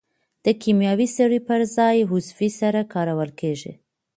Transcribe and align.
د 0.45 0.47
کیمیاوي 0.61 1.07
سرې 1.17 1.39
پر 1.47 1.61
ځای 1.75 1.97
عضوي 2.09 2.49
سره 2.59 2.89
کارول 2.93 3.29
کیږي. 3.39 3.73